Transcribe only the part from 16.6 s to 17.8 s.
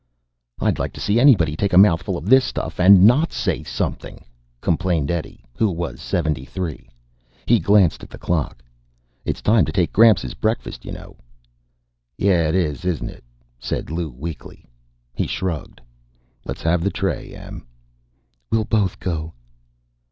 have the tray, Em."